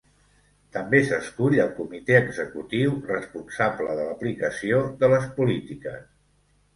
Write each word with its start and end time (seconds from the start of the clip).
També 0.75 0.99
s'escull 1.09 1.55
al 1.63 1.67
Comitè 1.79 2.15
Executiu, 2.19 2.95
responsable 3.09 3.93
de 3.99 4.07
l'aplicació 4.07 4.81
de 5.05 5.11
les 5.13 5.29
polítiques. 5.37 6.01